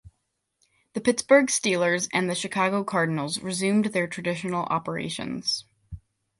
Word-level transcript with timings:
The 0.93 0.99
Pittsburgh 0.99 1.45
Steelers 1.45 2.09
and 2.11 2.27
the 2.27 2.33
Chicago 2.33 2.83
Cardinals 2.83 3.39
resumed 3.43 3.85
their 3.93 4.07
traditional 4.07 4.63
operations. 4.63 5.63